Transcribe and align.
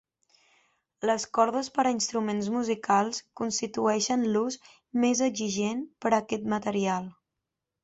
Les 1.09 1.25
cordes 1.37 1.69
per 1.75 1.85
a 1.89 1.91
instruments 1.95 2.49
musicals 2.55 3.21
constitueixen 3.43 4.25
l'ús 4.33 4.59
més 5.05 5.23
exigent 5.29 5.87
per 6.07 6.15
a 6.15 6.17
aquest 6.23 6.51
material. 6.59 7.09